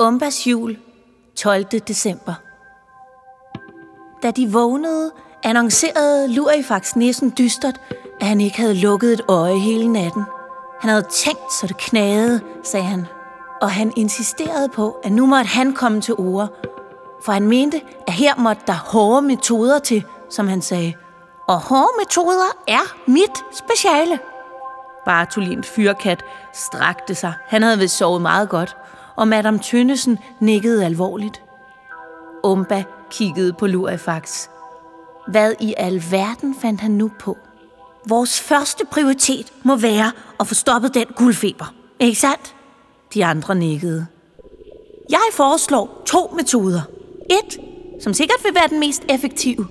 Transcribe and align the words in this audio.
Umbas 0.00 0.46
jul, 0.46 0.76
12. 1.36 1.64
december. 1.64 2.34
Da 4.22 4.30
de 4.30 4.52
vågnede, 4.52 5.12
annoncerede 5.42 6.34
Lurifax 6.34 6.96
næsten 6.96 7.32
dystert, 7.38 7.80
at 8.20 8.26
han 8.26 8.40
ikke 8.40 8.56
havde 8.56 8.74
lukket 8.74 9.12
et 9.12 9.20
øje 9.28 9.58
hele 9.58 9.92
natten. 9.92 10.24
Han 10.80 10.90
havde 10.90 11.06
tænkt, 11.10 11.52
så 11.60 11.66
det 11.66 11.76
knagede, 11.76 12.40
sagde 12.62 12.86
han. 12.86 13.06
Og 13.60 13.70
han 13.70 13.92
insisterede 13.96 14.68
på, 14.68 14.96
at 15.04 15.12
nu 15.12 15.26
måtte 15.26 15.48
han 15.48 15.72
komme 15.72 16.00
til 16.00 16.14
ord. 16.14 16.48
For 17.22 17.32
han 17.32 17.48
mente, 17.48 17.80
at 18.06 18.12
her 18.12 18.34
måtte 18.36 18.62
der 18.66 18.72
hårde 18.72 19.22
metoder 19.22 19.78
til, 19.78 20.04
som 20.30 20.48
han 20.48 20.62
sagde. 20.62 20.94
Og 21.48 21.60
hårde 21.60 21.92
metoder 21.98 22.62
er 22.68 23.10
mit 23.10 23.44
speciale. 23.52 24.18
Bartolin 25.04 25.64
fyrkat 25.64 26.24
strakte 26.52 27.14
sig. 27.14 27.34
Han 27.46 27.62
havde 27.62 27.78
vist 27.78 27.96
sovet 27.96 28.22
meget 28.22 28.48
godt, 28.48 28.76
og 29.16 29.28
Madame 29.28 29.58
Tønnesen 29.58 30.18
nikkede 30.40 30.84
alvorligt. 30.84 31.42
Umba 32.44 32.84
kiggede 33.10 33.52
på 33.52 33.66
Lurifax. 33.66 34.48
Hvad 35.28 35.52
i 35.60 35.74
alverden 35.76 36.54
fandt 36.62 36.80
han 36.80 36.90
nu 36.90 37.10
på? 37.20 37.36
Vores 38.08 38.40
første 38.40 38.84
prioritet 38.86 39.52
må 39.62 39.76
være 39.76 40.12
at 40.40 40.46
få 40.46 40.54
stoppet 40.54 40.94
den 40.94 41.06
guldfeber. 41.16 41.74
Ikke 42.00 42.20
sandt? 42.20 42.54
De 43.14 43.24
andre 43.24 43.54
nikkede. 43.54 44.06
Jeg 45.10 45.20
foreslår 45.32 46.02
to 46.06 46.34
metoder. 46.36 46.80
Et, 47.30 47.60
som 48.00 48.14
sikkert 48.14 48.38
vil 48.44 48.54
være 48.54 48.68
den 48.68 48.80
mest 48.80 49.02
effektive. 49.08 49.66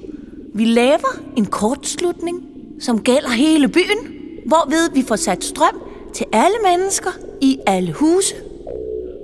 Vi 0.54 0.66
laver 0.66 1.20
en 1.38 1.46
kortslutning, 1.46 2.44
som 2.80 3.04
gælder 3.04 3.30
hele 3.30 3.68
byen, 3.68 4.14
hvorved 4.46 4.92
vi 4.94 5.04
får 5.08 5.16
sat 5.16 5.44
strøm 5.44 5.82
til 6.14 6.26
alle 6.32 6.58
mennesker 6.64 7.12
i 7.42 7.60
alle 7.68 7.94
huse, 7.94 8.36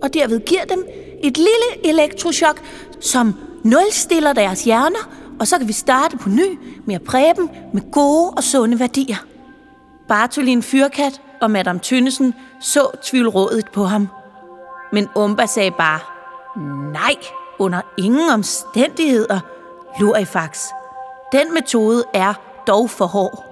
og 0.01 0.13
derved 0.13 0.39
giver 0.39 0.65
dem 0.65 0.87
et 1.23 1.37
lille 1.37 1.85
elektrochok, 1.85 2.61
som 2.99 3.35
nulstiller 3.63 4.33
deres 4.33 4.63
hjerner, 4.63 5.09
og 5.39 5.47
så 5.47 5.57
kan 5.57 5.67
vi 5.67 5.73
starte 5.73 6.17
på 6.17 6.29
ny 6.29 6.59
med 6.85 6.95
at 6.95 7.03
præge 7.03 7.33
dem 7.37 7.49
med 7.73 7.91
gode 7.91 8.29
og 8.29 8.43
sunde 8.43 8.79
værdier. 8.79 9.17
Bartolin 10.07 10.63
Fyrkat 10.63 11.21
og 11.41 11.51
Madame 11.51 11.79
Tønnesen 11.79 12.33
så 12.61 12.87
tvivlrådet 13.03 13.65
på 13.73 13.83
ham. 13.83 14.07
Men 14.91 15.07
Umba 15.15 15.45
sagde 15.45 15.71
bare, 15.71 15.99
nej, 16.91 17.15
under 17.59 17.81
ingen 17.97 18.29
omstændigheder, 18.29 19.39
Lurifax. 19.99 20.65
Den 21.31 21.53
metode 21.53 22.03
er 22.13 22.33
dog 22.67 22.89
for 22.89 23.05
hård. 23.05 23.48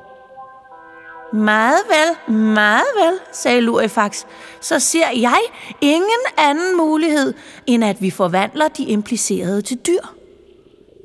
Meget 1.33 1.79
vel, 1.89 2.35
meget 2.35 2.87
vel, 3.03 3.19
sagde 3.31 3.61
Lurifax. 3.61 4.25
Så 4.61 4.79
ser 4.79 5.09
jeg 5.15 5.39
ingen 5.81 6.25
anden 6.37 6.77
mulighed, 6.77 7.33
end 7.67 7.85
at 7.85 8.01
vi 8.01 8.09
forvandler 8.09 8.67
de 8.67 8.83
implicerede 8.83 9.61
til 9.61 9.77
dyr. 9.77 10.01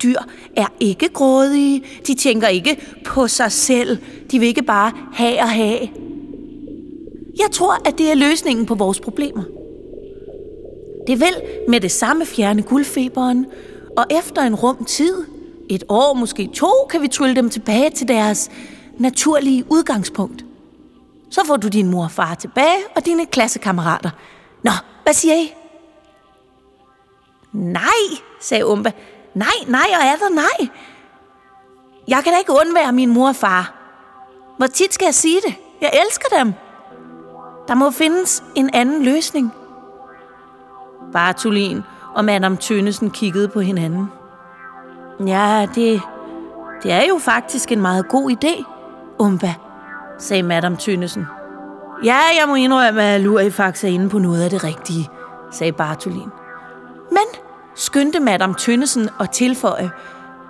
Dyr 0.03 0.19
er 0.57 0.67
ikke 0.81 1.09
grådige. 1.09 1.85
De 2.07 2.15
tænker 2.15 2.49
ikke 2.49 2.77
på 3.05 3.29
sig 3.29 3.53
selv. 3.53 3.99
De 4.31 4.39
vil 4.39 4.49
ikke 4.49 4.63
bare 4.63 4.93
have 5.13 5.39
og 5.39 5.49
have. 5.49 5.81
Jeg 7.39 7.51
tror, 7.53 7.89
at 7.89 7.99
det 7.99 8.11
er 8.11 8.15
løsningen 8.15 8.67
på 8.67 8.75
vores 8.75 9.01
problemer. 9.01 9.43
Det 11.07 11.21
vil 11.21 11.35
med 11.69 11.81
det 11.81 11.91
samme 11.91 12.27
fjerne 12.27 12.63
guldfeberen, 12.63 13.47
og 13.97 14.05
efter 14.11 14.43
en 14.43 14.55
rum 14.55 14.85
tid, 14.85 15.15
et 15.69 15.85
år, 15.89 16.15
måske 16.15 16.51
to, 16.55 16.71
kan 16.91 17.03
vi 17.03 17.09
trylle 17.09 17.37
dem 17.37 17.51
tilbage 17.51 17.91
til 17.91 18.09
deres 18.09 18.51
naturlige 18.99 19.65
udgangspunkt. 19.71 20.45
Så 21.31 21.41
får 21.47 21.57
du 21.57 21.69
din 21.69 21.91
mor 21.91 22.05
og 22.05 22.11
far 22.11 22.35
tilbage 22.35 22.79
og 22.97 23.05
dine 23.07 23.27
klassekammerater. 23.27 24.11
Nå, 24.63 24.71
hvad 25.03 25.13
siger 25.13 25.35
I? 25.35 25.55
Nej, 27.53 28.19
sagde 28.41 28.67
Umba. 28.67 28.93
Nej, 29.35 29.49
nej 29.67 29.87
og 30.01 30.07
er 30.07 30.17
der 30.17 30.35
nej. 30.35 30.69
Jeg 32.09 32.21
kan 32.25 32.33
da 32.33 32.39
ikke 32.39 32.53
undvære 32.53 32.93
min 32.93 33.11
mor 33.11 33.29
og 33.29 33.37
far. 33.37 33.75
Hvor 34.57 34.67
tit 34.67 34.95
skal 34.95 35.05
jeg 35.05 35.15
sige 35.15 35.41
det? 35.47 35.55
Jeg 35.81 35.91
elsker 36.07 36.29
dem. 36.39 36.53
Der 37.69 37.75
må 37.75 37.91
findes 37.91 38.45
en 38.55 38.71
anden 38.73 39.03
løsning. 39.05 39.53
Bartolin 41.13 41.83
og 42.15 42.25
Madame 42.25 42.57
Tønnesen 42.57 43.11
kiggede 43.11 43.49
på 43.49 43.61
hinanden. 43.61 44.07
Ja, 45.27 45.67
det, 45.75 46.01
det 46.83 46.93
er 46.93 47.03
jo 47.09 47.19
faktisk 47.19 47.73
en 47.73 47.81
meget 47.81 48.09
god 48.09 48.31
idé, 48.31 48.65
Umba, 49.23 49.55
sagde 50.19 50.43
Madame 50.43 50.77
Tynesen. 50.77 51.27
Ja, 52.05 52.19
jeg 52.41 52.49
må 52.49 52.55
indrømme, 52.55 53.03
at 53.03 53.21
Lurifax 53.21 53.85
er 53.85 53.89
inde 53.89 54.09
på 54.09 54.19
noget 54.19 54.43
af 54.43 54.51
det 54.51 54.65
rigtige, 54.65 55.11
sagde 55.51 55.73
Bartolin. 55.73 56.29
Men, 57.11 57.41
skyndte 57.75 58.21
Madame 58.21 58.55
Tønnesen 58.55 59.09
og 59.19 59.31
tilføje, 59.31 59.91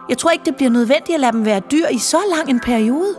jeg 0.09 0.19
tror 0.19 0.31
ikke, 0.31 0.45
det 0.45 0.57
bliver 0.57 0.71
nødvendigt 0.71 1.15
at 1.15 1.21
lade 1.21 1.33
dem 1.33 1.45
være 1.45 1.61
dyr 1.61 1.87
i 1.91 1.99
så 1.99 2.17
lang 2.37 2.51
en 2.51 2.61
periode. 2.61 3.15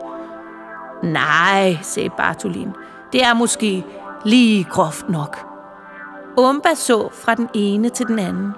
Nej, 1.03 1.77
sagde 1.81 2.09
Bartolin. 2.17 2.69
Det 3.11 3.23
er 3.23 3.33
måske 3.33 3.85
lige 4.25 4.63
groft 4.63 5.09
nok. 5.09 5.37
Umba 6.37 6.73
så 6.75 7.09
fra 7.11 7.35
den 7.35 7.49
ene 7.53 7.89
til 7.89 8.07
den 8.07 8.19
anden. 8.19 8.51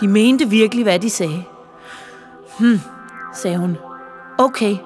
De 0.00 0.08
mente 0.08 0.48
virkelig, 0.48 0.84
hvad 0.84 0.98
de 0.98 1.10
sagde. 1.10 1.44
Hm, 2.58 2.80
sagde 3.34 3.56
hun. 3.58 3.76
Okay, 4.38 4.76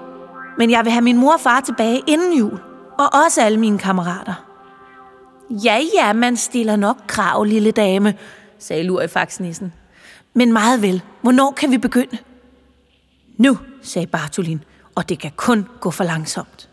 men 0.58 0.70
jeg 0.70 0.84
vil 0.84 0.92
have 0.92 1.02
min 1.02 1.16
mor 1.16 1.32
og 1.32 1.40
far 1.40 1.60
tilbage 1.60 2.02
inden 2.06 2.38
jul. 2.38 2.60
Og 2.98 3.14
også 3.24 3.42
alle 3.42 3.60
mine 3.60 3.78
kammerater. 3.78 4.44
Ja, 5.50 5.80
ja, 5.94 6.12
man 6.12 6.36
stiller 6.36 6.76
nok 6.76 6.96
krav, 7.06 7.44
lille 7.44 7.70
dame, 7.70 8.14
sagde 8.58 9.08
faksnissen. 9.08 9.72
Men 10.34 10.52
meget 10.52 10.82
vel. 10.82 11.02
Hvornår 11.22 11.50
kan 11.50 11.70
vi 11.70 11.78
begynde? 11.78 12.18
Nu, 13.36 13.58
sagde 13.82 14.06
Bartolin, 14.06 14.64
og 14.94 15.08
det 15.08 15.18
kan 15.18 15.30
kun 15.36 15.66
gå 15.80 15.90
for 15.90 16.04
langsomt. 16.04 16.68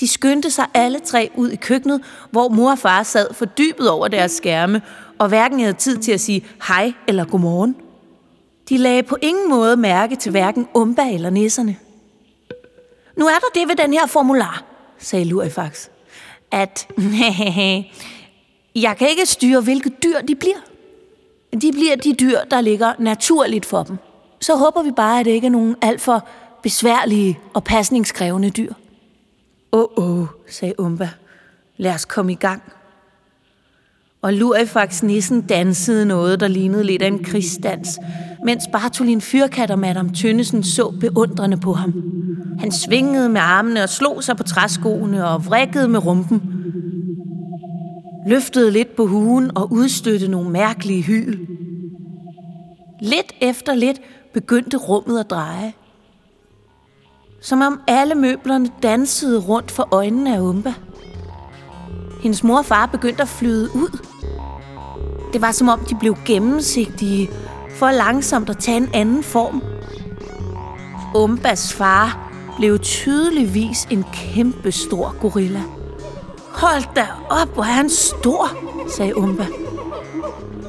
De 0.00 0.08
skyndte 0.08 0.50
sig 0.50 0.66
alle 0.74 0.98
tre 0.98 1.30
ud 1.34 1.50
i 1.50 1.56
køkkenet, 1.56 2.00
hvor 2.30 2.48
mor 2.48 2.70
og 2.70 2.78
far 2.78 3.02
sad 3.02 3.34
fordybet 3.34 3.90
over 3.90 4.08
deres 4.08 4.32
skærme, 4.32 4.82
og 5.18 5.28
hverken 5.28 5.60
havde 5.60 5.72
tid 5.72 5.98
til 5.98 6.12
at 6.12 6.20
sige 6.20 6.46
hej 6.68 6.92
eller 7.08 7.24
godmorgen. 7.24 7.76
De 8.68 8.76
lagde 8.76 9.02
på 9.02 9.16
ingen 9.22 9.50
måde 9.50 9.76
mærke 9.76 10.16
til 10.16 10.30
hverken 10.30 10.68
Umba 10.74 11.02
eller 11.12 11.30
nisserne. 11.30 11.76
Nu 13.16 13.26
er 13.26 13.38
der 13.38 13.60
det 13.60 13.68
ved 13.68 13.76
den 13.76 13.92
her 13.92 14.06
formular, 14.06 14.64
sagde 14.98 15.24
Lurifax, 15.24 15.88
at 16.50 16.88
jeg 18.84 18.96
kan 18.98 19.08
ikke 19.08 19.26
styre, 19.26 19.60
hvilke 19.60 19.90
dyr 19.90 20.20
de 20.28 20.34
bliver. 20.34 20.56
De 21.52 21.72
bliver 21.72 21.96
de 21.96 22.12
dyr, 22.12 22.38
der 22.50 22.60
ligger 22.60 22.92
naturligt 22.98 23.66
for 23.66 23.82
dem. 23.82 23.96
Så 24.40 24.56
håber 24.56 24.82
vi 24.82 24.90
bare, 24.90 25.20
at 25.20 25.26
det 25.26 25.32
ikke 25.32 25.46
er 25.46 25.50
nogen 25.50 25.76
alt 25.82 26.00
for 26.00 26.28
besværlige 26.62 27.38
og 27.54 27.64
pasningskrævende 27.64 28.50
dyr. 28.50 28.72
Åh, 29.72 29.84
oh, 29.96 30.20
oh, 30.20 30.26
sagde 30.48 30.80
Umba. 30.80 31.10
Lad 31.76 31.94
os 31.94 32.04
komme 32.04 32.32
i 32.32 32.34
gang. 32.34 32.62
Og 34.22 34.32
Lurifax 34.32 35.02
nissen 35.02 35.40
dansede 35.42 36.06
noget, 36.06 36.40
der 36.40 36.48
lignede 36.48 36.84
lidt 36.84 37.02
af 37.02 37.06
en 37.06 37.24
krigsdans, 37.24 37.98
mens 38.46 38.68
Bartolin 38.72 39.20
Fyrkat 39.20 39.70
og 39.70 39.78
Madame 39.78 40.10
Tønnesen 40.10 40.62
så 40.62 40.94
beundrende 41.00 41.56
på 41.56 41.72
ham. 41.72 41.94
Han 42.58 42.72
svingede 42.72 43.28
med 43.28 43.40
armene 43.40 43.82
og 43.82 43.88
slog 43.88 44.24
sig 44.24 44.36
på 44.36 44.42
træskoene 44.42 45.28
og 45.28 45.46
vrikkede 45.46 45.88
med 45.88 46.06
rumpen. 46.06 46.42
Løftede 48.26 48.70
lidt 48.70 48.96
på 48.96 49.06
huen 49.06 49.56
og 49.56 49.72
udstødte 49.72 50.28
nogle 50.28 50.50
mærkelige 50.50 51.02
hyl. 51.02 51.46
Lidt 53.00 53.32
efter 53.40 53.74
lidt 53.74 54.00
begyndte 54.34 54.76
rummet 54.76 55.20
at 55.20 55.30
dreje. 55.30 55.72
Som 57.42 57.60
om 57.60 57.80
alle 57.88 58.14
møblerne 58.14 58.68
dansede 58.82 59.40
rundt 59.40 59.70
for 59.70 59.88
øjnene 59.90 60.36
af 60.36 60.40
Umba. 60.40 60.74
Hendes 62.22 62.44
mor 62.44 62.58
og 62.58 62.64
far 62.64 62.86
begyndte 62.86 63.22
at 63.22 63.28
flyde 63.28 63.68
ud. 63.74 63.98
Det 65.32 65.40
var 65.42 65.52
som 65.52 65.68
om 65.68 65.80
de 65.80 65.96
blev 66.00 66.16
gennemsigtige, 66.26 67.30
for 67.76 67.90
langsomt 67.90 68.50
at 68.50 68.58
tage 68.58 68.76
en 68.76 68.88
anden 68.94 69.22
form. 69.22 69.62
Umbas 71.14 71.72
far 71.74 72.32
blev 72.56 72.78
tydeligvis 72.78 73.86
en 73.90 74.04
kæmpe 74.12 74.72
stor 74.72 75.14
gorilla. 75.20 75.62
Hold 76.48 76.94
da 76.96 77.06
op, 77.30 77.54
hvor 77.54 77.62
er 77.62 77.66
han 77.66 77.90
stor, 77.90 78.48
sagde 78.96 79.16
Umba. 79.16 79.46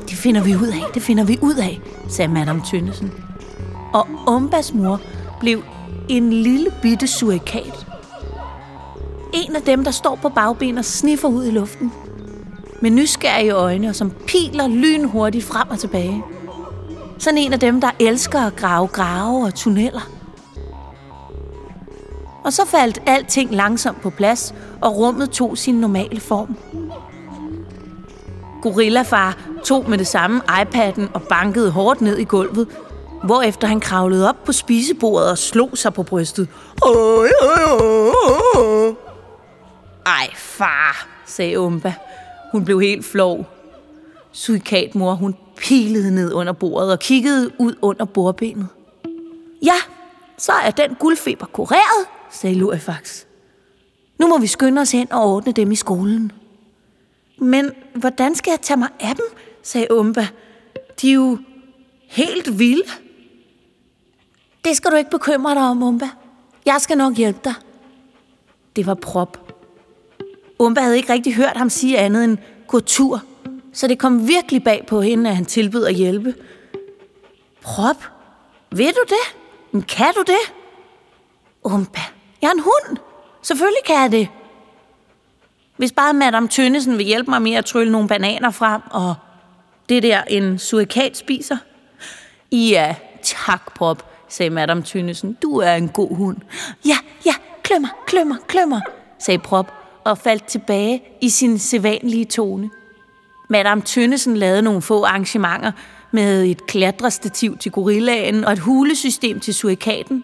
Det 0.09 0.17
finder 0.17 0.43
vi 0.43 0.55
ud 0.55 0.67
af, 0.67 0.83
det 0.93 1.01
finder 1.01 1.23
vi 1.23 1.39
ud 1.41 1.55
af, 1.55 1.81
sagde 2.09 2.31
Madame 2.31 2.61
Tønnesen. 2.71 3.13
Og 3.93 4.07
Umbas 4.27 4.73
mor 4.73 5.01
blev 5.39 5.63
en 6.09 6.33
lille 6.33 6.71
bitte 6.81 7.07
surikat. 7.07 7.87
En 9.33 9.55
af 9.55 9.61
dem, 9.61 9.83
der 9.83 9.91
står 9.91 10.15
på 10.21 10.29
bagben 10.29 10.77
og 10.77 10.85
sniffer 10.85 11.27
ud 11.27 11.45
i 11.45 11.51
luften. 11.51 11.91
Med 12.81 12.91
nysgerrige 12.91 13.51
øjne 13.51 13.89
og 13.89 13.95
som 13.95 14.11
piler 14.27 14.67
lynhurtigt 14.67 15.45
frem 15.45 15.69
og 15.69 15.79
tilbage. 15.79 16.23
Sådan 17.19 17.37
en 17.37 17.53
af 17.53 17.59
dem, 17.59 17.81
der 17.81 17.89
elsker 17.99 18.41
at 18.41 18.55
grave 18.55 18.87
grave 18.87 19.45
og 19.45 19.55
tunneller. 19.55 20.09
Og 22.43 22.53
så 22.53 22.65
faldt 22.65 23.01
alting 23.05 23.51
langsomt 23.55 24.01
på 24.01 24.09
plads, 24.09 24.55
og 24.81 24.97
rummet 24.97 25.29
tog 25.29 25.57
sin 25.57 25.75
normale 25.75 26.19
form. 26.19 26.57
Gorillafar 28.61 29.37
tog 29.63 29.89
med 29.89 29.97
det 29.97 30.07
samme 30.07 30.41
iPad'en 30.49 31.13
og 31.13 31.21
bankede 31.21 31.71
hårdt 31.71 32.01
ned 32.01 32.17
i 32.17 32.23
gulvet, 32.23 32.67
hvorefter 33.23 33.67
han 33.67 33.79
kravlede 33.79 34.29
op 34.29 34.43
på 34.43 34.51
spisebordet 34.51 35.29
og 35.29 35.37
slog 35.37 35.69
sig 35.73 35.93
på 35.93 36.03
brystet. 36.03 36.47
Ej, 40.05 40.29
far, 40.35 41.07
sagde 41.25 41.59
Umba. 41.59 41.93
Hun 42.51 42.65
blev 42.65 42.81
helt 42.81 43.05
flov. 43.05 43.45
Surikatmor, 44.31 45.13
hun 45.13 45.35
pilede 45.57 46.15
ned 46.15 46.33
under 46.33 46.53
bordet 46.53 46.91
og 46.91 46.99
kiggede 46.99 47.51
ud 47.59 47.75
under 47.81 48.05
bordbenet. 48.05 48.67
Ja, 49.63 49.75
så 50.37 50.51
er 50.51 50.71
den 50.71 50.95
guldfeber 50.95 51.45
kureret, 51.45 52.07
sagde 52.31 52.55
Lurifax. 52.55 53.25
Nu 54.19 54.27
må 54.27 54.37
vi 54.37 54.47
skynde 54.47 54.81
os 54.81 54.91
hen 54.91 55.11
og 55.11 55.23
ordne 55.23 55.51
dem 55.51 55.71
i 55.71 55.75
skolen. 55.75 56.31
Men 57.37 57.71
hvordan 57.95 58.35
skal 58.35 58.51
jeg 58.51 58.61
tage 58.61 58.77
mig 58.77 58.89
af 58.99 59.15
dem, 59.15 59.25
sagde 59.63 59.87
Umba. 59.91 60.27
De 61.01 61.09
er 61.09 61.13
jo 61.13 61.37
helt 62.07 62.59
vilde. 62.59 62.91
Det 64.65 64.77
skal 64.77 64.91
du 64.91 64.95
ikke 64.95 65.09
bekymre 65.09 65.55
dig 65.55 65.61
om, 65.61 65.83
Umba. 65.83 66.09
Jeg 66.65 66.75
skal 66.79 66.97
nok 66.97 67.15
hjælpe 67.15 67.39
dig. 67.43 67.53
Det 68.75 68.85
var 68.85 68.93
prop. 68.93 69.53
Umba 70.59 70.81
havde 70.81 70.97
ikke 70.97 71.13
rigtig 71.13 71.35
hørt 71.35 71.57
ham 71.57 71.69
sige 71.69 71.97
andet 71.97 72.23
end 72.23 72.37
gå 72.67 72.79
tur, 72.79 73.23
så 73.77 73.87
det 73.87 73.99
kom 73.99 74.27
virkelig 74.27 74.63
bag 74.63 74.85
på 74.87 75.01
hende, 75.01 75.29
at 75.29 75.35
han 75.35 75.45
tilbød 75.45 75.85
at 75.85 75.95
hjælpe. 75.95 76.35
Prop, 77.61 77.95
ved 78.71 78.93
du 78.93 79.03
det? 79.07 79.37
Men 79.71 79.81
kan 79.81 80.13
du 80.15 80.23
det? 80.27 80.53
Umpa, 81.63 82.01
jeg 82.41 82.47
er 82.47 82.51
en 82.51 82.59
hund. 82.59 82.97
Selvfølgelig 83.41 83.83
kan 83.85 83.95
jeg 83.95 84.11
det. 84.11 84.27
Hvis 85.77 85.91
bare 85.91 86.13
Madame 86.13 86.47
Tønnesen 86.47 86.97
vil 86.97 87.05
hjælpe 87.05 87.31
mig 87.31 87.41
med 87.41 87.53
at 87.53 87.65
trylle 87.65 87.91
nogle 87.91 88.07
bananer 88.07 88.51
frem, 88.51 88.81
og 88.91 89.15
det 89.89 90.03
der 90.03 90.23
en 90.23 90.59
surikat 90.59 91.17
spiser. 91.17 91.57
Ja, 92.51 92.95
tak, 93.21 93.75
Prop, 93.75 94.11
sagde 94.27 94.49
Madame 94.49 94.81
Tønnesen. 94.81 95.37
Du 95.41 95.57
er 95.57 95.73
en 95.73 95.89
god 95.89 96.15
hund. 96.15 96.37
Ja, 96.85 96.97
ja, 97.25 97.33
klømmer, 97.63 97.89
klømmer, 98.07 98.35
klømmer, 98.47 98.81
sagde 99.19 99.39
Prop 99.39 99.73
og 100.03 100.17
faldt 100.17 100.45
tilbage 100.45 101.03
i 101.21 101.29
sin 101.29 101.59
sædvanlige 101.59 102.25
tone. 102.25 102.69
Madame 103.47 103.81
Tønnesen 103.81 104.37
lavede 104.37 104.61
nogle 104.61 104.81
få 104.81 105.03
arrangementer 105.03 105.71
med 106.11 106.45
et 106.45 106.67
klatrestativ 106.67 107.57
til 107.57 107.71
gorillaen 107.71 108.43
og 108.43 108.53
et 108.53 108.59
hulesystem 108.59 109.39
til 109.39 109.53
surikaten. 109.53 110.23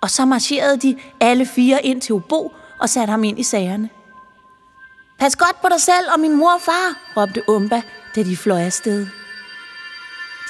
Og 0.00 0.10
så 0.10 0.24
marcherede 0.24 0.78
de 0.78 0.96
alle 1.20 1.46
fire 1.46 1.86
ind 1.86 2.00
til 2.00 2.14
Obo 2.14 2.52
og 2.80 2.88
satte 2.88 3.10
ham 3.10 3.24
ind 3.24 3.38
i 3.38 3.42
sagerne. 3.42 3.88
Pas 5.18 5.36
godt 5.36 5.60
på 5.62 5.68
dig 5.68 5.80
selv 5.80 6.06
og 6.14 6.20
min 6.20 6.36
mor 6.36 6.54
og 6.54 6.60
far, 6.60 7.14
råbte 7.16 7.42
Umba, 7.48 7.82
da 8.16 8.22
de 8.22 8.36
fløj 8.36 8.60
afsted. 8.60 9.06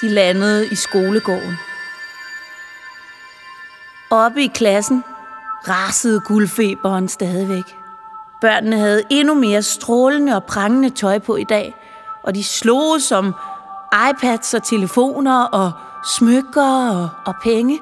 De 0.01 0.09
landede 0.09 0.67
i 0.71 0.75
skolegården. 0.75 1.55
Oppe 4.11 4.43
i 4.43 4.47
klassen 4.47 5.03
rasede 5.67 6.19
guldfeberen 6.19 7.07
stadigvæk. 7.07 7.75
Børnene 8.41 8.77
havde 8.77 9.03
endnu 9.09 9.33
mere 9.33 9.61
strålende 9.61 10.35
og 10.35 10.43
prangende 10.43 10.89
tøj 10.89 11.19
på 11.19 11.35
i 11.35 11.43
dag, 11.43 11.75
og 12.29 12.35
de 12.35 12.43
slog 12.43 13.01
som 13.01 13.35
iPads 14.09 14.53
og 14.53 14.63
telefoner 14.63 15.43
og 15.43 15.71
smykker 16.17 16.89
og, 16.89 17.09
og 17.25 17.35
penge. 17.43 17.79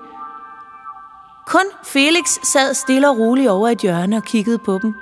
Kun 1.48 1.66
Felix 1.84 2.26
sad 2.44 2.74
stille 2.74 3.10
og 3.10 3.18
roligt 3.18 3.50
over 3.50 3.70
et 3.70 3.80
hjørne 3.80 4.18
og 4.18 4.24
kiggede 4.24 4.58
på 4.58 4.80
dem. 4.82 4.96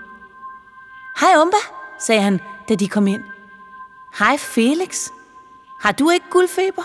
Hej 1.19 1.30
Umba, 1.42 1.57
sagde 2.00 2.21
han, 2.21 2.39
da 2.69 2.75
de 2.75 2.88
kom 2.88 3.07
ind. 3.07 3.21
Hej 4.19 4.38
Felix. 4.38 5.09
Har 5.81 5.92
du 5.92 6.09
ikke 6.09 6.25
guldfeber? 6.31 6.83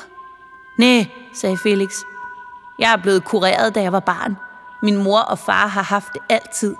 Nej, 0.78 1.06
sagde 1.32 1.58
Felix. 1.58 1.90
Jeg 2.78 2.92
er 2.92 2.96
blevet 2.96 3.24
kureret, 3.24 3.74
da 3.74 3.82
jeg 3.82 3.92
var 3.92 4.00
barn. 4.00 4.36
Min 4.82 4.96
mor 4.96 5.20
og 5.20 5.38
far 5.38 5.66
har 5.66 5.82
haft 5.82 6.12
det 6.12 6.22
altid. 6.28 6.76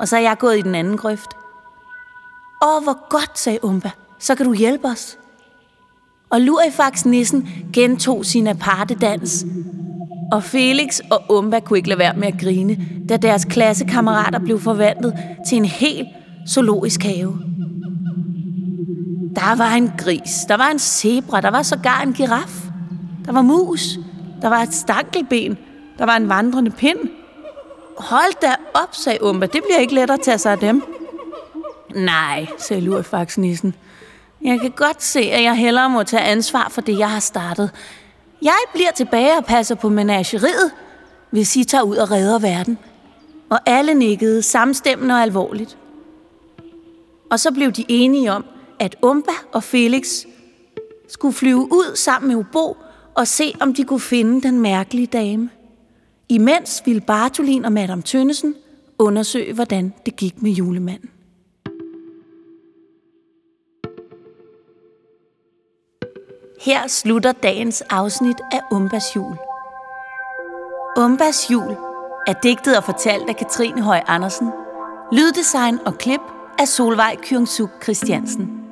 Og 0.00 0.08
så 0.08 0.16
er 0.16 0.20
jeg 0.20 0.38
gået 0.38 0.58
i 0.58 0.62
den 0.62 0.74
anden 0.74 0.96
grøft. 0.96 1.36
Åh, 2.62 2.82
hvor 2.82 3.08
godt, 3.08 3.38
sagde 3.38 3.64
Umba. 3.64 3.90
Så 4.18 4.34
kan 4.34 4.46
du 4.46 4.54
hjælpe 4.54 4.86
os. 4.88 5.18
Og 6.30 6.40
Lurifax-nissen 6.40 7.48
gentog 7.72 8.24
sin 8.24 8.46
aparte 8.46 8.94
dans. 8.94 9.46
Og 10.32 10.42
Felix 10.42 11.00
og 11.10 11.22
Umba 11.28 11.60
kunne 11.60 11.78
ikke 11.78 11.88
lade 11.88 11.98
være 11.98 12.16
med 12.16 12.28
at 12.28 12.40
grine, 12.40 12.78
da 13.08 13.16
deres 13.16 13.44
klassekammerater 13.44 14.38
blev 14.38 14.60
forvandlet 14.60 15.14
til 15.48 15.58
en 15.58 15.64
helt 15.64 16.08
zoologisk 16.48 17.02
have. 17.02 17.38
Der 19.34 19.56
var 19.56 19.70
en 19.74 19.92
gris, 19.98 20.44
der 20.48 20.56
var 20.56 20.70
en 20.70 20.78
zebra, 20.78 21.40
der 21.40 21.50
var 21.50 21.62
sågar 21.62 22.02
en 22.02 22.12
giraf. 22.12 22.62
Der 23.26 23.32
var 23.32 23.42
mus, 23.42 23.98
der 24.42 24.48
var 24.48 24.62
et 24.62 24.74
stankelben, 24.74 25.58
der 25.98 26.04
var 26.06 26.16
en 26.16 26.28
vandrende 26.28 26.70
pind. 26.70 26.98
Hold 27.98 28.40
da 28.42 28.54
op, 28.74 28.94
sagde 28.94 29.22
Umba, 29.22 29.46
det 29.46 29.60
bliver 29.66 29.78
ikke 29.80 29.94
let 29.94 30.10
at 30.10 30.20
tage 30.20 30.38
sig 30.38 30.52
af 30.52 30.58
dem. 30.58 30.82
Nej, 31.94 32.46
sagde 32.58 32.82
Lurifax-nissen. 32.82 33.74
Jeg 34.42 34.60
kan 34.60 34.70
godt 34.70 35.02
se, 35.02 35.20
at 35.20 35.42
jeg 35.42 35.56
hellere 35.56 35.90
må 35.90 36.02
tage 36.02 36.22
ansvar 36.22 36.68
for 36.70 36.80
det, 36.80 36.98
jeg 36.98 37.10
har 37.10 37.20
startet. 37.20 37.70
Jeg 38.42 38.58
bliver 38.74 38.90
tilbage 38.90 39.36
og 39.36 39.44
passer 39.44 39.74
på 39.74 39.88
menageriet, 39.88 40.70
hvis 41.30 41.56
I 41.56 41.64
tager 41.64 41.82
ud 41.82 41.96
og 41.96 42.10
redder 42.10 42.38
verden. 42.38 42.78
Og 43.50 43.58
alle 43.66 43.94
nikkede 43.94 44.42
samstemmende 44.42 45.14
og 45.14 45.22
alvorligt. 45.22 45.78
Og 47.30 47.40
så 47.40 47.52
blev 47.52 47.72
de 47.72 47.84
enige 47.88 48.32
om, 48.32 48.44
at 48.78 48.96
Umba 49.02 49.32
og 49.52 49.62
Felix 49.62 50.24
skulle 51.08 51.34
flyve 51.34 51.72
ud 51.72 51.96
sammen 51.96 52.28
med 52.28 52.36
Ubo 52.36 52.76
og 53.14 53.28
se, 53.28 53.54
om 53.60 53.74
de 53.74 53.84
kunne 53.84 54.00
finde 54.00 54.42
den 54.42 54.60
mærkelige 54.60 55.06
dame. 55.06 55.50
Imens 56.28 56.82
ville 56.84 57.00
Bartolin 57.00 57.64
og 57.64 57.72
Madame 57.72 58.02
Tønnesen 58.02 58.54
undersøge, 58.98 59.52
hvordan 59.52 59.94
det 60.06 60.16
gik 60.16 60.42
med 60.42 60.50
julemanden. 60.50 61.10
Her 66.66 66.86
slutter 66.86 67.32
dagens 67.32 67.82
afsnit 67.90 68.36
af 68.52 68.60
Umbas 68.70 69.16
jul. 69.16 69.38
Umbas 70.96 71.50
jul 71.50 71.76
er 72.26 72.32
digtet 72.42 72.76
og 72.76 72.84
fortalt 72.84 73.28
af 73.28 73.36
Katrine 73.36 73.82
Høj 73.82 74.00
Andersen. 74.06 74.48
Lyddesign 75.12 75.78
og 75.86 75.98
klip 75.98 76.20
af 76.58 76.68
Solvej 76.68 77.16
Kyungsuk 77.22 77.70
Christiansen. 77.82 78.65